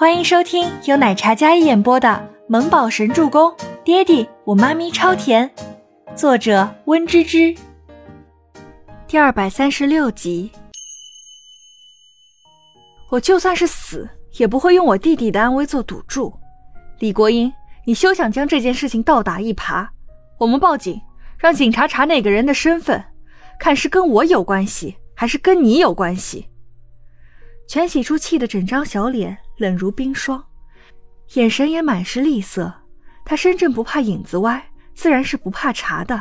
[0.00, 2.08] 欢迎收听由奶茶加一演播的
[2.48, 3.50] 《萌宝神助攻》，
[3.84, 5.50] 爹地我妈咪超甜，
[6.16, 7.54] 作者温芝芝。
[9.06, 10.50] 第二百三十六集。
[13.10, 14.08] 我就算是死，
[14.38, 16.32] 也不会用我弟弟的安危做赌注。
[17.00, 17.52] 李国英，
[17.84, 19.86] 你休想将这件事情倒打一耙。
[20.38, 20.98] 我们报警，
[21.36, 23.04] 让警察查那个人的身份，
[23.58, 26.46] 看是跟我有关系，还是跟你有关系。
[27.70, 29.38] 全喜初气得整张小脸。
[29.56, 30.44] 冷如冰霜，
[31.34, 32.74] 眼神也满是厉色。
[33.24, 34.60] 他身正不怕影子歪，
[34.92, 36.20] 自然是不怕查的。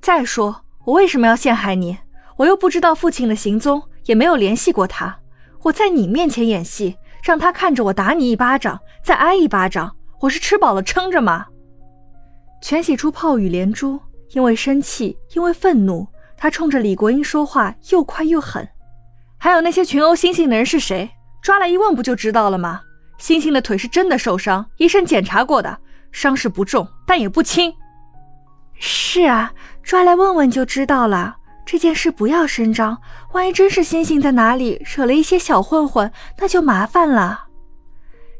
[0.00, 1.96] 再说，我为什么要陷害你？
[2.38, 5.16] 我又不知道父亲的行踪，也没有联系过他。
[5.62, 11.46] 我在你面前演戏，让他看着我打你一巴掌，再挨一巴掌，我是吃饱了撑着吗？
[12.60, 16.04] 全喜初炮雨连珠，因为生气，因为愤怒，
[16.36, 18.68] 他冲着李国英说话又快又狠。
[19.42, 21.10] 还有那些群殴星星的人是谁？
[21.42, 22.80] 抓来一问不就知道了吗？
[23.18, 25.76] 星星的腿是真的受伤，医生检查过的，
[26.12, 27.74] 伤势不重，但也不轻。
[28.78, 31.38] 是啊，抓来问问就知道了。
[31.66, 32.96] 这件事不要声张，
[33.32, 37.46] 万一真是星星在哪里惹了一些小混混，那就麻烦了。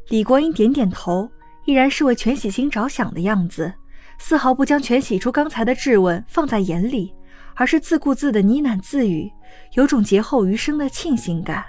[0.07, 1.29] 李国英点点头，
[1.65, 3.73] 依然是为全喜星着想的样子，
[4.17, 7.13] 丝毫不将全喜初刚才的质问放在眼里，
[7.55, 9.29] 而是自顾自的呢喃自语，
[9.73, 11.65] 有种劫后余生的庆幸感。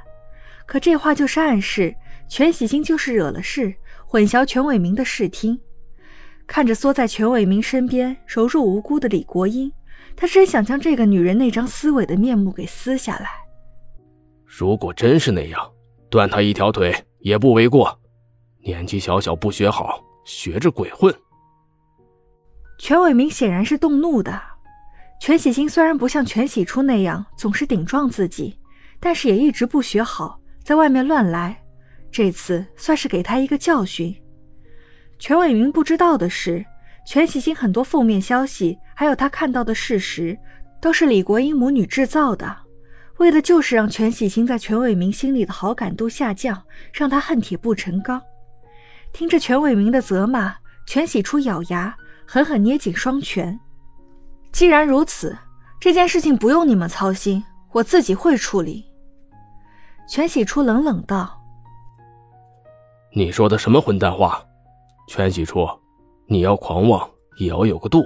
[0.67, 1.95] 可这话就是暗示，
[2.29, 3.75] 全喜星就是惹了事，
[4.07, 5.61] 混淆全伟明的视听。
[6.47, 9.73] 看着缩在全伟明身边柔弱无辜的李国英，
[10.15, 13.29] 他真想将这个女人那张撕伪的面目给撕下来。
[14.45, 15.73] 如果真是那样，
[16.11, 17.99] 断她一条腿也不为过。
[18.63, 21.15] 年纪小小不学好，学着鬼混。
[22.79, 24.41] 全伟明显然是动怒的。
[25.21, 28.59] 全喜星虽然不像全喜初那样总是顶撞自己，
[29.01, 30.39] 但是也一直不学好。
[30.63, 31.63] 在外面乱来，
[32.11, 34.15] 这次算是给他一个教训。
[35.19, 36.65] 全伟明不知道的是，
[37.07, 40.39] 全喜星很多负面消息，还有他看到的事实，
[40.81, 42.55] 都是李国英母女制造的，
[43.19, 48.21] 为的就是让全喜星在全伟明心里的好感度下降，让他恨铁不成钢。
[49.13, 50.55] 听着全伟明的责骂，
[50.87, 51.95] 全喜初咬牙，
[52.27, 53.59] 狠狠捏紧双拳。
[54.55, 55.37] 既然如此，
[55.81, 58.85] 这件事情不用你们操心，我自己会处理。
[60.09, 61.43] 全喜初冷冷道
[63.13, 64.41] ：“你说的什么混蛋话？
[65.09, 65.69] 全喜初，
[66.27, 68.05] 你要狂妄也要有个度。”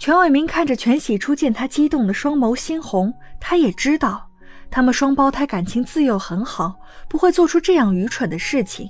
[0.00, 4.26] 全伟明看着全喜初见他激动的双眸猩红，他也知道
[4.70, 6.74] 他们双胞胎感情自幼很好，
[7.06, 8.88] 不会做出这样愚蠢的事情。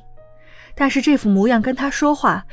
[0.77, 2.47] 但是这副模样跟他说话，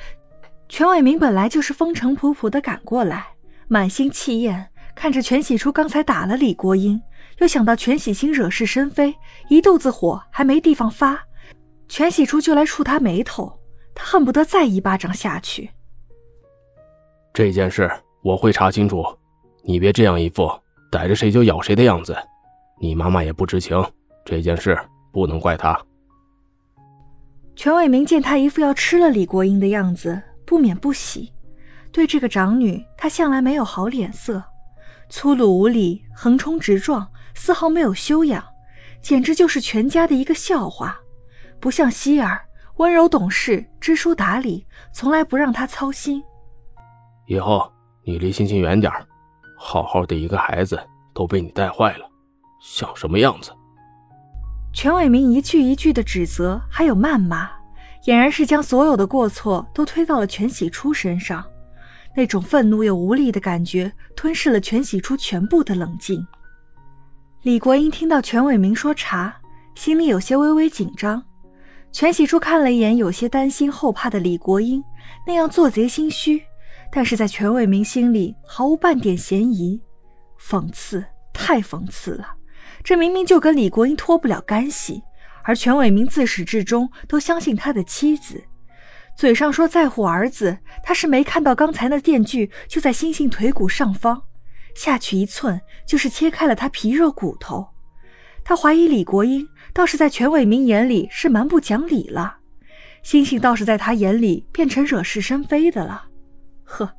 [0.68, 3.28] 全伟明本来就是风尘仆仆的赶过来，
[3.74, 7.02] 满心气焰，看着全喜初刚才打了李国英。
[7.40, 9.16] 又想到全喜星惹是生非，
[9.50, 11.20] 一肚子火还没地方发，
[11.90, 13.52] 全喜初就来触他眉头，
[13.96, 15.72] 他恨不得再一巴掌下去。
[17.34, 17.90] 这件事
[18.22, 19.04] 我会查清楚，
[19.64, 20.48] 你别这样一副
[20.92, 22.16] 逮着谁就咬谁的样子。
[22.80, 23.84] 你妈妈也不知情，
[24.24, 24.78] 这件事
[25.12, 25.76] 不能怪她。
[27.56, 31.34] 全伟明见他一副要吃了李国英的样子，不免不喜，
[31.94, 34.44] 对这个长女，他向来没有好脸色，
[35.08, 37.08] 粗鲁无礼，横冲直撞。
[37.36, 38.44] 丝毫没有修养，
[39.02, 40.96] 简直就是全家的一个笑话。
[41.60, 42.40] 不像希儿，
[42.76, 46.24] 温柔懂事、知书达理，从来不让他操心。
[47.26, 47.72] 以后
[48.04, 48.92] 你离欣欣远点
[49.58, 50.80] 好好的一个孩子
[51.12, 52.08] 都被你带坏了，
[52.62, 53.52] 像什么样子？
[54.74, 57.50] 全伟明一句一句的指责，还有谩骂，
[58.06, 61.44] 俨然是将所有的过错都推到了全喜初身上。
[62.16, 66.26] 那种愤怒又无力的感觉，吞噬了全喜初全部的冷静。
[67.42, 69.36] 李国英听到全伟明说查，
[69.76, 71.24] 心里有些微微紧张。
[71.92, 74.84] 全喜初看了一眼有些担心后怕的李国英，
[75.28, 76.42] 那样做贼心虚，
[76.92, 79.80] 但是在全伟明心里毫无半点嫌疑。
[80.40, 82.36] 讽刺，太讽刺了！
[82.84, 85.04] 这明明就跟李国英脱不了干系，
[85.44, 88.44] 而全伟明自始至终都相信他的妻子，
[89.16, 94.22] 嘴上说在乎儿子，他是没看到刚才那电锯就在星星腿骨上方。
[94.76, 97.68] 下去一寸，就是切开了他皮肉骨头。
[98.44, 102.38] 他怀疑李国英倒是在全伟明眼里是蛮不讲理了，
[103.04, 106.06] 星星倒是在他眼里变成惹是生非的了。
[106.64, 106.90] 呵，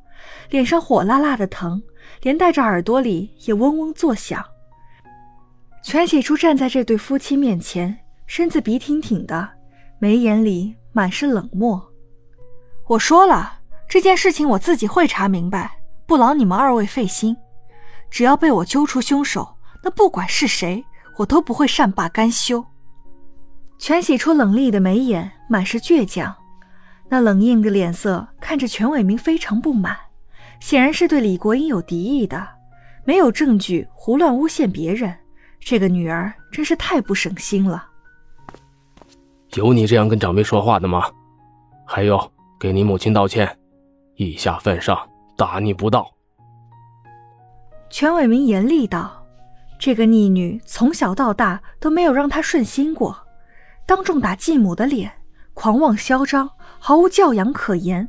[0.49, 1.83] 脸上火辣辣的疼，
[2.21, 4.43] 连带着耳朵里也嗡嗡作响。
[5.83, 7.95] 全喜初站在这对夫妻面前，
[8.25, 9.47] 身子笔挺挺的，
[9.99, 11.91] 眉眼里满是冷漠。
[12.87, 17.35] 我说了，这件事情我自己会查明白，不劳你们二位费心。
[18.11, 20.85] 只要被我揪出凶手，那不管是谁，
[21.17, 22.63] 我都不会善罢甘休。
[23.79, 26.33] 全喜初冷厉的眉眼满是倔强，
[27.09, 29.97] 那冷硬的脸色看着全伟明非常不满，
[30.59, 32.47] 显然是对李国英有敌意的。
[33.03, 35.15] 没有证据胡乱诬陷别人，
[35.59, 37.87] 这个女儿真是太不省心了。
[39.55, 41.03] 有你这样跟长辈说话的吗？
[41.85, 43.57] 还有，给你母亲道歉，
[44.15, 44.97] 以下犯上，
[45.37, 46.09] 大逆不道。
[47.89, 49.25] 全伟明严厉道
[49.77, 53.17] ：“这个逆女从小到大都没有让他顺心过，
[53.85, 55.11] 当众打继母的脸，
[55.53, 56.49] 狂妄嚣张，
[56.79, 58.07] 毫无教养可言。”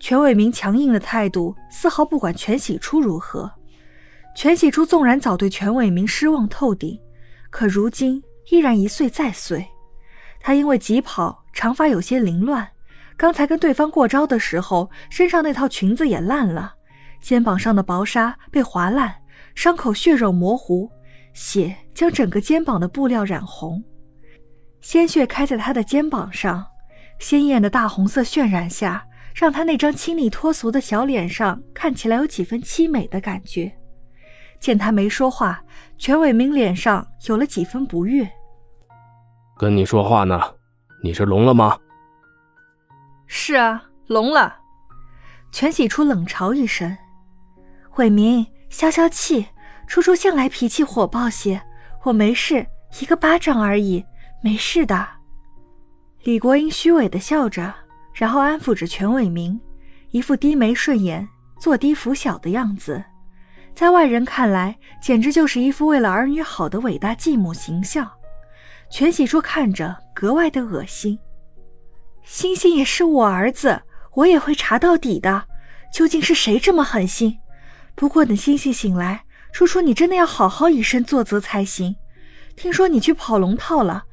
[0.00, 3.50] 全伟明强硬的态度丝毫不管全喜初如何。
[4.34, 6.98] 全喜初纵然早对全伟明失望透顶，
[7.50, 9.66] 可如今依然一岁再岁。
[10.40, 12.66] 他因为疾跑，长发有些凌乱，
[13.16, 16.74] 刚才跟对方过招的时候，身上那套裙子也烂了，
[17.20, 19.14] 肩膀上的薄纱被划烂，
[19.54, 20.90] 伤口血肉模糊，
[21.34, 23.82] 血将整个肩膀的布料染红，
[24.80, 26.66] 鲜血开在他的肩膀上，
[27.18, 33.72] 鲜艳的大红色渲染下，让他那张清丽脱俗的小脸上看起来有几分凄美的感觉。
[34.58, 35.62] 见他没说话，
[35.98, 38.28] 全伟明脸上有了几分不悦。
[39.58, 40.40] 跟你说话呢，
[41.02, 41.76] 你是聋了吗？
[43.34, 44.58] 是啊，聋了。
[45.52, 46.94] 全喜初冷嘲一声
[47.96, 49.46] ：“伟明，消消气。
[49.86, 51.62] 初初向来脾气火爆些，
[52.02, 52.66] 我没事，
[53.00, 54.04] 一个巴掌而已，
[54.42, 55.08] 没事的。”
[56.24, 57.74] 李国英虚伪的笑着，
[58.12, 59.58] 然后安抚着全伟明，
[60.10, 61.26] 一副低眉顺眼、
[61.58, 63.02] 坐低扶小的样子。
[63.74, 68.12] 在外人看来，简直就是一副为了儿女好的伟大继母形象。
[68.90, 71.18] 全喜初看着格外的恶心。
[72.24, 73.82] 星星也是我儿子，
[74.14, 75.44] 我也会查到底的。
[75.92, 77.38] 究竟是谁这么狠心？
[77.94, 81.94] 不过等星星醒来，初初你真的要好好以身作则才行。
[82.56, 84.04] 听说你去跑龙套了，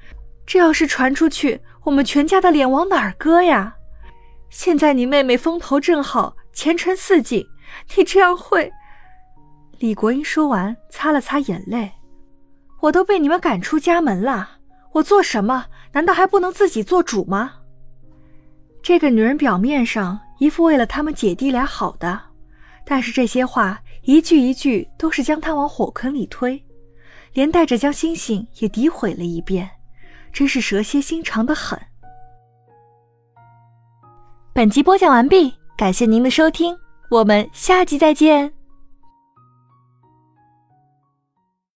[0.45, 3.75] 这要是传出去，我们全家的脸往哪儿搁呀？
[4.49, 7.45] 现在你妹妹风头正好，前程似锦，
[7.95, 8.71] 你这样会……
[9.77, 11.91] 李国英说完，擦了擦眼泪。
[12.81, 14.57] 我都被你们赶出家门了，
[14.93, 17.58] 我做什么难道还不能自己做主吗？
[18.81, 22.19] 这个女人表面上一副为了他们姐弟俩好的，
[22.85, 26.63] 但是这些话一句一句都是将她往火坑里推，
[27.33, 29.69] 连带着将星星也诋毁了一遍，
[30.31, 31.79] 真是蛇蝎心肠的很。
[34.53, 36.75] 本集播讲完毕，感谢您的收听，
[37.09, 38.58] 我们下集再见。